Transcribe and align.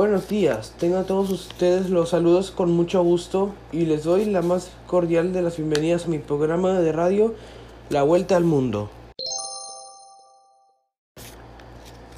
Buenos 0.00 0.30
días, 0.30 0.72
tengan 0.78 1.04
todos 1.04 1.28
ustedes 1.30 1.90
los 1.90 2.08
saludos 2.08 2.50
con 2.50 2.72
mucho 2.72 3.02
gusto 3.02 3.50
y 3.70 3.84
les 3.84 4.04
doy 4.04 4.24
la 4.24 4.40
más 4.40 4.70
cordial 4.86 5.34
de 5.34 5.42
las 5.42 5.58
bienvenidas 5.58 6.06
a 6.06 6.08
mi 6.08 6.18
programa 6.18 6.80
de 6.80 6.90
radio 6.90 7.34
La 7.90 8.02
Vuelta 8.02 8.34
al 8.34 8.44
Mundo. 8.44 8.88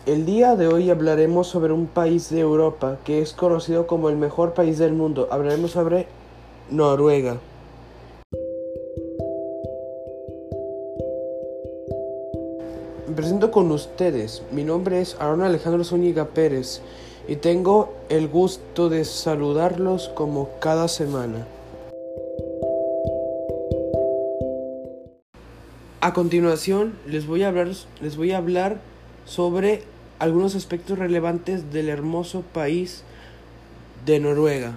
El 0.06 0.24
día 0.26 0.54
de 0.54 0.68
hoy 0.68 0.90
hablaremos 0.90 1.48
sobre 1.48 1.72
un 1.72 1.88
país 1.88 2.30
de 2.30 2.38
Europa 2.38 2.98
que 3.04 3.20
es 3.20 3.32
conocido 3.32 3.88
como 3.88 4.10
el 4.10 4.16
mejor 4.16 4.54
país 4.54 4.78
del 4.78 4.92
mundo. 4.92 5.26
Hablaremos 5.32 5.72
sobre 5.72 6.06
Noruega. 6.70 7.38
Me 13.08 13.16
presento 13.16 13.50
con 13.50 13.72
ustedes. 13.72 14.44
Mi 14.52 14.62
nombre 14.62 15.00
es 15.00 15.16
Aaron 15.18 15.42
Alejandro 15.42 15.82
Zúñiga 15.82 16.26
Pérez 16.26 16.80
y 17.28 17.36
tengo 17.36 17.94
el 18.08 18.28
gusto 18.28 18.88
de 18.88 19.04
saludarlos 19.04 20.08
como 20.08 20.50
cada 20.60 20.88
semana. 20.88 21.46
A 26.00 26.12
continuación 26.12 26.94
les 27.06 27.26
voy 27.26 27.44
a 27.44 27.48
hablar, 27.48 27.68
les 28.00 28.16
voy 28.16 28.32
a 28.32 28.38
hablar 28.38 28.78
sobre 29.24 29.84
algunos 30.18 30.56
aspectos 30.56 30.98
relevantes 30.98 31.72
del 31.72 31.88
hermoso 31.88 32.42
país 32.52 33.04
de 34.04 34.18
Noruega. 34.18 34.72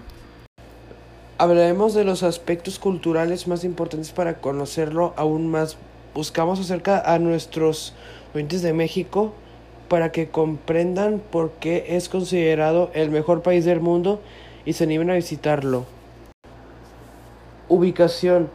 Hablaremos 1.38 1.93
de 1.93 2.04
los 2.04 2.23
aspectos 2.23 2.80
culturales 2.80 3.48
más 3.48 3.63
importantes 3.63 4.12
para 4.12 4.40
conocerlo 4.40 5.13
aún 5.18 5.49
más. 5.49 5.77
Buscamos 6.13 6.59
acerca 6.59 6.99
a 6.99 7.20
nuestros 7.20 7.93
oyentes 8.34 8.62
de 8.62 8.74
México 8.74 9.34
para 9.88 10.12
que 10.12 10.30
comprendan 10.30 11.22
por 11.32 11.52
qué 11.52 11.96
es 11.96 12.10
considerado 12.10 12.90
el 12.94 13.12
mejor 13.12 13.41
país 13.41 13.64
del 13.66 13.80
mundo 13.80 14.20
y 14.66 14.74
se 14.74 14.84
animen 14.84 15.12
a 15.12 15.16
visitarlo. 15.16 15.86
Ubicación. 17.70 18.50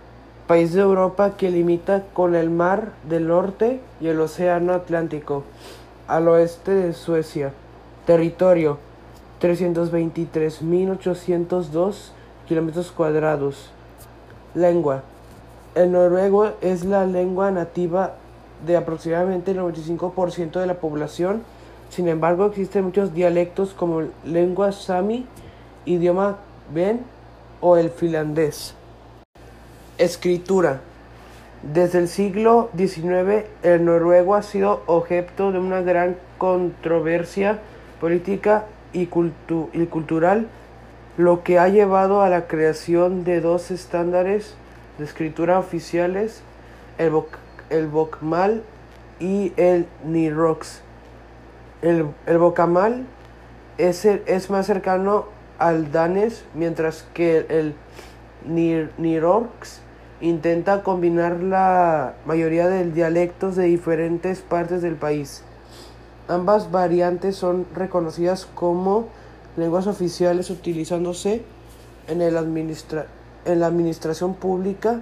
País 0.46 0.72
de 0.72 0.80
Europa 0.80 1.36
que 1.36 1.50
limita 1.50 2.04
con 2.12 2.34
el 2.34 2.50
Mar 2.50 2.92
del 3.08 3.28
Norte 3.28 3.78
y 4.00 4.08
el 4.08 4.20
Océano 4.20 4.72
Atlántico, 4.72 5.44
al 6.08 6.26
oeste 6.26 6.72
de 6.72 6.92
Suecia. 6.92 7.52
Territorio. 8.04 8.78
323.802 9.40 12.10
kilómetros 12.48 12.90
cuadrados. 12.90 13.70
Lengua. 14.54 15.04
El 15.76 15.92
noruego 15.92 16.54
es 16.60 16.84
la 16.84 17.06
lengua 17.06 17.52
nativa 17.52 18.16
de 18.66 18.76
aproximadamente 18.76 19.52
el 19.52 19.58
95% 19.58 20.60
de 20.60 20.66
la 20.66 20.74
población. 20.74 21.42
Sin 21.88 22.08
embargo, 22.08 22.46
existen 22.46 22.84
muchos 22.84 23.14
dialectos 23.14 23.74
como 23.74 24.02
lengua 24.24 24.72
sami, 24.72 25.26
idioma 25.84 26.38
ben 26.72 27.00
o 27.60 27.76
el 27.76 27.90
finlandés. 27.90 28.74
Escritura. 29.98 30.80
Desde 31.62 31.98
el 31.98 32.08
siglo 32.08 32.70
XIX, 32.76 33.44
el 33.62 33.84
noruego 33.84 34.34
ha 34.34 34.42
sido 34.42 34.82
objeto 34.86 35.52
de 35.52 35.58
una 35.58 35.82
gran 35.82 36.16
controversia 36.38 37.58
política 38.00 38.64
y, 38.94 39.02
y 39.02 39.86
cultural, 39.86 40.48
lo 41.18 41.42
que 41.42 41.58
ha 41.58 41.68
llevado 41.68 42.22
a 42.22 42.30
la 42.30 42.46
creación 42.46 43.24
de 43.24 43.42
dos 43.42 43.70
estándares 43.70 44.54
de 44.96 45.04
escritura 45.04 45.58
oficiales, 45.58 46.40
el, 46.96 47.12
el 47.70 47.86
Bokmal 47.86 48.62
y 49.18 49.52
el 49.56 49.86
Nirox. 50.04 50.82
El, 51.82 52.06
el 52.26 53.06
es, 53.78 54.04
es 54.04 54.50
más 54.50 54.66
cercano 54.66 55.26
al 55.58 55.92
danés, 55.92 56.44
mientras 56.54 57.06
que 57.14 57.46
el 57.48 57.74
Nirox 58.46 59.80
intenta 60.20 60.82
combinar 60.82 61.42
la 61.42 62.14
mayoría 62.26 62.68
de 62.68 62.90
dialectos 62.90 63.56
de 63.56 63.64
diferentes 63.64 64.40
partes 64.40 64.82
del 64.82 64.96
país. 64.96 65.42
Ambas 66.28 66.70
variantes 66.70 67.36
son 67.36 67.66
reconocidas 67.74 68.46
como 68.46 69.08
lenguas 69.56 69.86
oficiales 69.86 70.50
utilizándose 70.50 71.42
en, 72.06 72.22
el 72.22 72.36
administra 72.36 73.06
en 73.44 73.60
la 73.60 73.66
administración 73.66 74.34
pública 74.34 75.00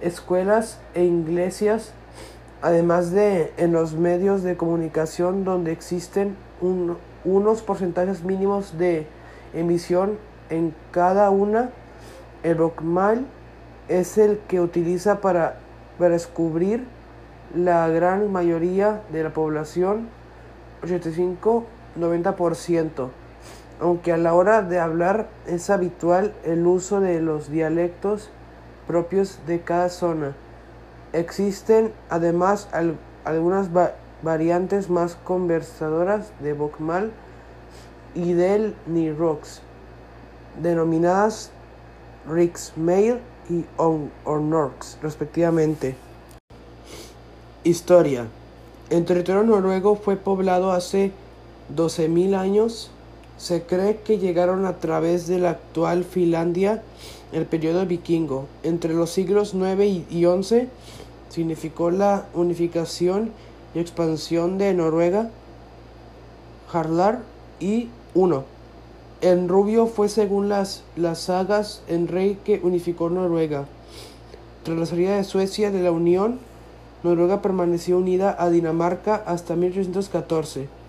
escuelas 0.00 0.78
e 0.94 1.04
iglesias, 1.04 1.92
además 2.62 3.10
de 3.10 3.52
en 3.56 3.72
los 3.72 3.94
medios 3.94 4.42
de 4.42 4.56
comunicación 4.56 5.44
donde 5.44 5.72
existen 5.72 6.36
unos 7.24 7.62
porcentajes 7.62 8.22
mínimos 8.22 8.78
de 8.78 9.06
emisión 9.54 10.18
en 10.50 10.74
cada 10.90 11.30
una. 11.30 11.70
El 12.42 12.58
Rockmal 12.58 13.24
es 13.88 14.18
el 14.18 14.38
que 14.48 14.60
utiliza 14.60 15.20
para, 15.20 15.58
para 15.98 16.12
descubrir 16.12 16.84
la 17.54 17.88
gran 17.88 18.30
mayoría 18.30 19.00
de 19.12 19.24
la 19.24 19.30
población, 19.30 20.08
85-90%, 20.82 23.08
aunque 23.80 24.12
a 24.12 24.16
la 24.16 24.34
hora 24.34 24.62
de 24.62 24.78
hablar 24.78 25.28
es 25.46 25.70
habitual 25.70 26.32
el 26.44 26.66
uso 26.66 27.00
de 27.00 27.20
los 27.20 27.50
dialectos 27.50 28.30
propios 28.90 29.38
de 29.46 29.60
cada 29.60 29.88
zona. 29.88 30.34
Existen 31.12 31.92
además 32.08 32.68
algunas 33.24 33.68
variantes 34.20 34.90
más 34.90 35.14
conversadoras 35.22 36.32
de 36.40 36.54
Bokmal 36.54 37.12
y 38.16 38.32
del 38.32 38.74
Nirox, 38.88 39.60
denominadas 40.60 41.52
Riksmail 42.28 43.20
y 43.48 43.64
Ornorx, 43.76 44.98
respectivamente. 45.00 45.94
Historia. 47.62 48.26
El 48.88 49.04
territorio 49.04 49.44
noruego 49.44 49.94
fue 49.94 50.16
poblado 50.16 50.72
hace 50.72 51.12
12.000 51.76 52.34
años. 52.34 52.90
Se 53.40 53.62
cree 53.62 53.96
que 54.04 54.18
llegaron 54.18 54.66
a 54.66 54.76
través 54.76 55.26
de 55.26 55.38
la 55.38 55.50
actual 55.50 56.04
Finlandia 56.04 56.82
el 57.32 57.46
periodo 57.46 57.86
vikingo, 57.86 58.46
entre 58.64 58.92
los 58.92 59.08
siglos 59.08 59.54
9 59.54 60.04
y 60.10 60.24
11, 60.26 60.68
significó 61.30 61.90
la 61.90 62.26
unificación 62.34 63.30
y 63.74 63.78
expansión 63.78 64.58
de 64.58 64.74
Noruega, 64.74 65.30
Harlar 66.70 67.20
y 67.60 67.88
uno. 68.12 68.44
El 69.22 69.48
rubio 69.48 69.86
fue 69.86 70.10
según 70.10 70.50
las, 70.50 70.82
las 70.94 71.20
sagas 71.20 71.82
el 71.88 72.08
rey 72.08 72.38
que 72.44 72.60
unificó 72.62 73.08
Noruega. 73.08 73.64
Tras 74.64 74.76
la 74.76 74.84
salida 74.84 75.16
de 75.16 75.24
Suecia 75.24 75.70
de 75.70 75.82
la 75.82 75.92
Unión, 75.92 76.40
Noruega 77.02 77.40
permaneció 77.40 77.96
unida 77.96 78.36
a 78.38 78.50
Dinamarca 78.50 79.14
hasta 79.26 79.56
1814. 79.56 80.79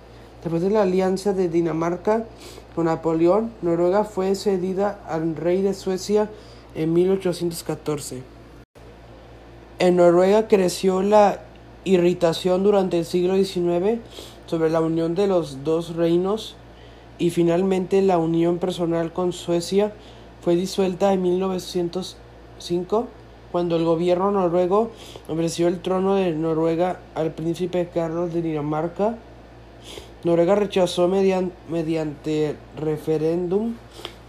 Después 0.43 0.63
de 0.63 0.71
la 0.71 0.81
alianza 0.81 1.33
de 1.33 1.49
Dinamarca 1.49 2.25
con 2.73 2.85
Napoleón, 2.85 3.51
Noruega 3.61 4.05
fue 4.05 4.33
cedida 4.33 4.99
al 5.07 5.35
rey 5.35 5.61
de 5.61 5.75
Suecia 5.75 6.29
en 6.73 6.93
1814. 6.93 8.23
En 9.77 9.95
Noruega 9.97 10.47
creció 10.47 11.03
la 11.03 11.41
irritación 11.83 12.63
durante 12.63 12.97
el 12.97 13.05
siglo 13.05 13.35
XIX 13.35 13.99
sobre 14.47 14.69
la 14.71 14.81
unión 14.81 15.13
de 15.13 15.27
los 15.27 15.63
dos 15.63 15.95
reinos 15.95 16.55
y 17.19 17.29
finalmente 17.29 18.01
la 18.01 18.17
unión 18.17 18.57
personal 18.57 19.13
con 19.13 19.33
Suecia 19.33 19.93
fue 20.41 20.55
disuelta 20.55 21.13
en 21.13 21.21
1905 21.21 23.07
cuando 23.51 23.75
el 23.75 23.85
gobierno 23.85 24.31
noruego 24.31 24.91
ofreció 25.27 25.67
el 25.67 25.81
trono 25.81 26.15
de 26.15 26.31
Noruega 26.31 26.99
al 27.15 27.31
príncipe 27.31 27.89
Carlos 27.93 28.33
de 28.33 28.41
Dinamarca 28.41 29.17
Noruega 30.23 30.55
rechazó 30.55 31.07
mediante 31.07 32.55
referéndum 32.77 33.73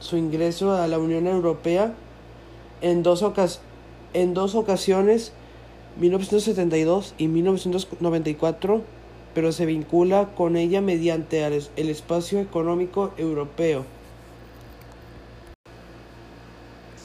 su 0.01 0.17
ingreso 0.17 0.73
a 0.73 0.87
la 0.89 0.99
Unión 0.99 1.27
Europea 1.27 1.93
en 2.81 3.03
dos, 3.03 3.25
en 4.15 4.35
dos 4.35 4.55
ocasiones, 4.55 5.33
1972 5.99 7.15
y 7.19 7.29
1994, 7.29 8.83
pero 9.35 9.53
se 9.53 9.67
vincula 9.67 10.31
con 10.35 10.57
ella 10.57 10.81
mediante 10.81 11.45
el 11.45 11.89
espacio 11.89 12.41
económico 12.41 13.13
europeo. 13.19 13.85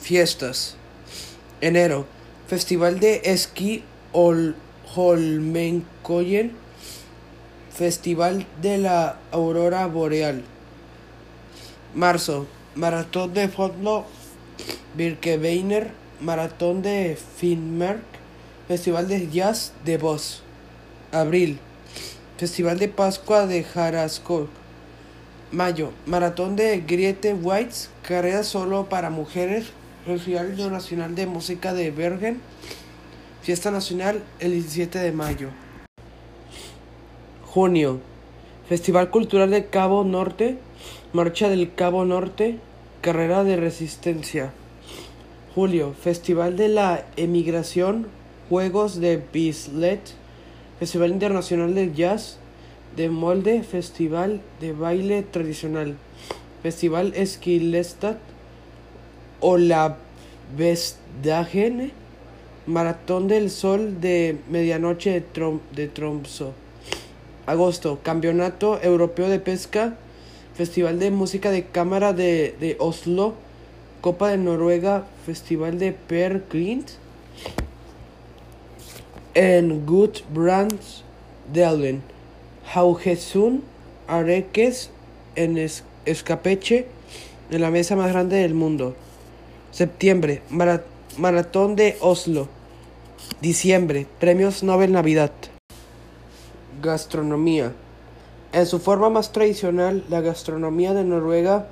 Fiestas. 0.00 0.76
Enero. 1.60 2.06
Festival 2.46 2.98
de 3.00 3.20
esquí 3.24 3.84
Holmenkollen 4.94 6.52
Festival 7.78 8.44
de 8.60 8.76
la 8.76 9.20
Aurora 9.30 9.86
Boreal. 9.86 10.42
Marzo. 11.94 12.48
Maratón 12.74 13.34
de 13.34 13.46
Fotlo 13.46 14.04
Birkebeiner. 14.96 15.92
Maratón 16.20 16.82
de 16.82 17.16
Finnmark. 17.36 18.02
Festival 18.66 19.06
de 19.06 19.28
Jazz 19.28 19.74
de 19.84 19.96
Voss. 19.96 20.42
Abril. 21.12 21.60
Festival 22.36 22.80
de 22.80 22.88
Pascua 22.88 23.46
de 23.46 23.62
Jaraskog. 23.62 24.48
Mayo, 25.52 25.92
Maratón 26.04 26.56
de 26.56 26.80
Griete 26.80 27.32
Whites, 27.32 27.90
carrera 28.02 28.42
solo 28.42 28.88
para 28.88 29.08
mujeres, 29.08 29.66
Festival 30.04 30.50
Internacional 30.50 31.14
de 31.14 31.26
Música 31.26 31.72
de 31.72 31.92
Bergen, 31.92 32.40
Fiesta 33.40 33.70
Nacional 33.70 34.22
el 34.40 34.50
17 34.50 34.98
de 34.98 35.12
mayo. 35.12 35.50
Junio, 37.60 37.98
Festival 38.68 39.10
Cultural 39.10 39.50
de 39.50 39.66
Cabo 39.66 40.04
Norte, 40.04 40.58
Marcha 41.12 41.48
del 41.48 41.74
Cabo 41.74 42.04
Norte, 42.04 42.60
Carrera 43.00 43.42
de 43.42 43.56
Resistencia. 43.56 44.52
Julio, 45.56 45.92
Festival 46.00 46.56
de 46.56 46.68
la 46.68 47.04
Emigración, 47.16 48.06
Juegos 48.48 49.00
de 49.00 49.20
Bislet, 49.32 49.98
Festival 50.78 51.10
Internacional 51.10 51.74
de 51.74 51.92
Jazz, 51.92 52.38
de 52.94 53.08
Molde, 53.08 53.64
Festival 53.64 54.40
de 54.60 54.72
Baile 54.72 55.24
Tradicional, 55.24 55.96
Festival 56.62 57.12
Esquilestad 57.16 58.18
o 59.40 59.58
la 59.58 59.96
Vestdagen, 60.56 61.90
Maratón 62.66 63.26
del 63.26 63.50
Sol 63.50 64.00
de 64.00 64.38
Medianoche 64.48 65.10
de, 65.10 65.20
Trom 65.22 65.58
de 65.74 65.88
Tromso. 65.88 66.54
Agosto, 67.48 67.98
Campeonato 68.02 68.78
Europeo 68.82 69.30
de 69.30 69.38
Pesca, 69.38 69.96
Festival 70.54 70.98
de 70.98 71.10
Música 71.10 71.50
de 71.50 71.64
Cámara 71.64 72.12
de, 72.12 72.54
de 72.60 72.76
Oslo, 72.78 73.32
Copa 74.02 74.28
de 74.28 74.36
Noruega, 74.36 75.06
Festival 75.24 75.78
de 75.78 75.92
Per 75.92 76.44
Clint, 76.44 76.90
en 79.32 79.86
Good 79.86 80.18
Brands 80.30 81.04
Delen, 81.50 82.02
Haugesund, 82.74 83.62
Areques, 84.06 84.90
en 85.34 85.56
Escapeche, 86.04 86.86
en 87.50 87.60
la 87.62 87.70
mesa 87.70 87.96
más 87.96 88.12
grande 88.12 88.36
del 88.36 88.52
mundo. 88.52 88.94
Septiembre, 89.70 90.42
Maratón 91.16 91.76
de 91.76 91.96
Oslo. 92.00 92.48
Diciembre, 93.40 94.06
Premios 94.18 94.62
Nobel 94.62 94.92
Navidad. 94.92 95.32
Gastronomía. 96.82 97.72
En 98.52 98.66
su 98.66 98.78
forma 98.78 99.10
más 99.10 99.32
tradicional, 99.32 100.04
la 100.08 100.20
gastronomía 100.20 100.94
de 100.94 101.04
Noruega 101.04 101.66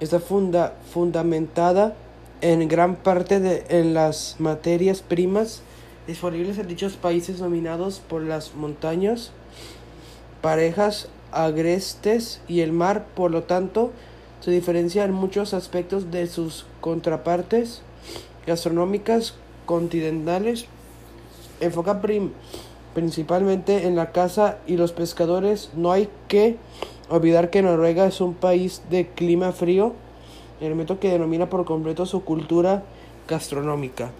está 0.00 0.20
funda 0.20 0.74
fundamentada 0.92 1.94
en 2.40 2.66
gran 2.68 2.96
parte 2.96 3.40
de, 3.40 3.64
en 3.68 3.94
las 3.94 4.36
materias 4.38 5.00
primas 5.00 5.62
disponibles 6.06 6.58
en 6.58 6.68
dichos 6.68 6.94
países 6.94 7.38
dominados 7.38 8.00
por 8.00 8.22
las 8.22 8.54
montañas, 8.54 9.30
parejas 10.40 11.08
agrestes 11.30 12.40
y 12.48 12.60
el 12.60 12.72
mar, 12.72 13.06
por 13.14 13.30
lo 13.30 13.44
tanto, 13.44 13.92
se 14.40 14.50
diferencia 14.50 15.04
en 15.04 15.12
muchos 15.12 15.54
aspectos 15.54 16.10
de 16.10 16.26
sus 16.26 16.66
contrapartes 16.80 17.82
gastronómicas 18.46 19.34
continentales. 19.66 20.66
Enfoca 21.60 22.00
prim 22.02 22.32
principalmente 22.94 23.86
en 23.86 23.96
la 23.96 24.12
caza 24.12 24.58
y 24.66 24.76
los 24.76 24.92
pescadores. 24.92 25.70
No 25.74 25.90
hay 25.92 26.08
que 26.28 26.56
olvidar 27.08 27.48
que 27.50 27.62
Noruega 27.62 28.06
es 28.06 28.20
un 28.20 28.34
país 28.34 28.82
de 28.90 29.08
clima 29.08 29.50
frío, 29.52 29.94
elemento 30.60 31.00
que 31.00 31.10
denomina 31.10 31.50
por 31.50 31.64
completo 31.64 32.06
su 32.06 32.24
cultura 32.24 32.84
gastronómica. 33.28 34.10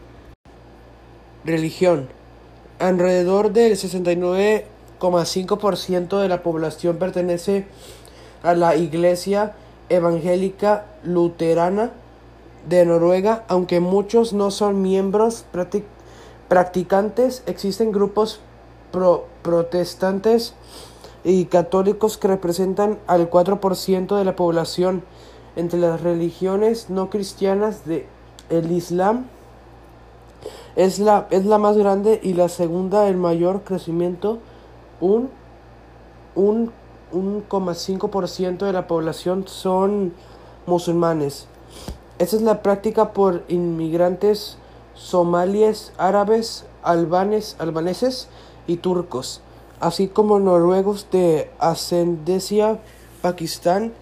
Religión. 1.45 2.09
Alrededor 2.79 3.53
del 3.53 3.73
69,5% 3.73 6.21
de 6.21 6.29
la 6.29 6.43
población 6.43 6.97
pertenece 6.97 7.67
a 8.43 8.55
la 8.55 8.77
Iglesia 8.77 9.55
Evangélica 9.89 10.87
Luterana 11.05 11.91
de 12.69 12.85
Noruega, 12.87 13.45
aunque 13.49 13.81
muchos 13.81 14.33
no 14.33 14.51
son 14.51 14.83
miembros 14.83 15.45
practicantes, 16.49 17.43
existen 17.47 17.93
grupos 17.93 18.41
protestantes 19.43 20.55
y 21.25 21.47
católicos 21.47 22.19
que 22.19 22.29
representan 22.29 22.99
al 23.07 23.31
4% 23.31 24.17
de 24.17 24.25
la 24.25 24.37
población. 24.37 25.03
Entre 25.57 25.79
las 25.79 26.01
religiones 26.01 26.89
no 26.89 27.11
cristianas 27.11 27.85
de 27.85 28.07
el 28.49 28.71
Islam 28.71 29.27
es 30.77 30.99
la, 30.99 31.27
es 31.31 31.45
la 31.45 31.59
más 31.59 31.77
grande 31.77 32.21
y 32.23 32.35
la 32.35 32.49
segunda 32.49 33.09
el 33.09 33.17
mayor 33.17 33.63
crecimiento, 33.63 34.39
un, 35.01 35.29
un 36.35 36.73
1,5% 37.13 38.59
de 38.65 38.73
la 38.73 38.87
población 38.87 39.47
son 39.47 40.15
musulmanes. 40.67 41.47
Esta 42.19 42.37
es 42.37 42.43
la 42.43 42.63
práctica 42.63 43.13
por 43.13 43.43
inmigrantes 43.49 44.57
somalíes, 44.95 45.93
árabes, 45.99 46.65
albanes, 46.83 47.57
albaneses 47.59 48.29
y 48.67 48.77
turcos, 48.77 49.41
así 49.81 50.09
como 50.09 50.39
noruegos 50.39 51.07
de 51.11 51.51
ascendencia 51.59 52.79
Pakistán. 53.21 53.93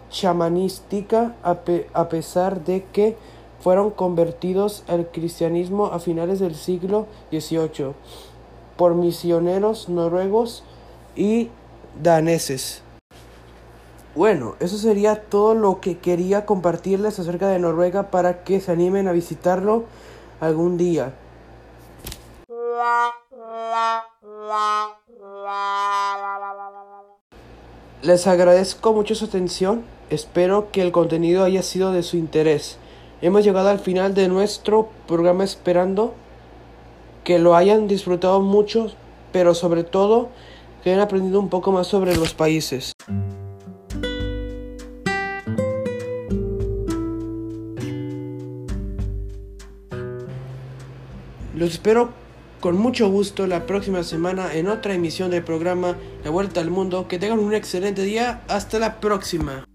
chamanística 0.10 1.36
a, 1.44 1.56
pesar 2.08 2.64
de 2.64 2.86
que 2.86 3.18
fueron 3.60 3.92
convertidos 3.92 4.86
al 4.88 5.08
cristianismo 5.08 5.88
a 5.88 6.00
finales 6.00 6.40
del 6.40 6.56
siglo 6.56 7.06
XVIII 7.32 7.92
por 8.78 8.96
misioneros 8.96 9.90
noruegos 9.90 10.64
y 11.18 11.50
daneses. 12.02 12.82
Bueno, 14.16 14.56
eso 14.60 14.78
sería 14.78 15.22
todo 15.22 15.54
lo 15.54 15.80
que 15.80 16.00
quería 16.00 16.46
compartirles 16.46 17.20
acerca 17.20 17.48
de 17.50 17.60
Noruega 17.60 18.10
para 18.10 18.44
que 18.44 18.60
se 18.60 18.72
animen 18.72 19.08
a 19.08 19.12
visitarlo 19.12 19.86
algún 20.40 20.78
día. 20.78 21.14
Les 28.02 28.26
agradezco 28.26 28.94
mucho 28.94 29.16
su 29.16 29.26
atención, 29.26 29.84
espero 30.10 30.72
que 30.72 30.82
el 30.82 30.92
contenido 30.92 31.44
haya 31.44 31.62
sido 31.62 31.92
de 31.92 32.04
su 32.04 32.18
interés. 32.18 32.78
Hemos 33.22 33.44
llegado 33.44 33.70
al 33.70 33.80
final 33.80 34.14
de 34.14 34.28
nuestro 34.28 34.90
programa 35.08 35.44
esperando 35.44 36.14
que 37.24 37.40
lo 37.40 37.56
hayan 37.56 37.88
disfrutado 37.88 38.42
mucho, 38.42 38.92
pero 39.32 39.54
sobre 39.54 39.84
todo 39.84 40.30
que 40.84 40.92
hayan 40.92 41.02
aprendido 41.02 41.40
un 41.40 41.50
poco 41.50 41.72
más 41.72 41.88
sobre 41.88 42.16
los 42.16 42.34
países. 42.34 42.94
Los 51.56 51.72
espero 51.72 52.12
con 52.60 52.78
mucho 52.78 53.10
gusto 53.10 53.48
la 53.48 53.66
próxima 53.66 54.04
semana 54.04 54.54
en 54.54 54.68
otra 54.68 54.94
emisión 54.94 55.32
del 55.32 55.44
programa 55.44 55.96
La 56.24 56.30
Vuelta 56.30 56.60
al 56.60 56.70
Mundo. 56.70 57.08
Que 57.08 57.18
tengan 57.18 57.40
un 57.40 57.54
excelente 57.54 58.04
día. 58.04 58.44
Hasta 58.48 58.78
la 58.78 59.00
próxima. 59.00 59.66